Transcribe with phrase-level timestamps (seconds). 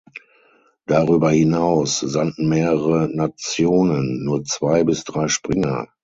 [0.87, 5.89] Darüber hinaus sandten mehrere Nationen nur zwei bis drei Springer.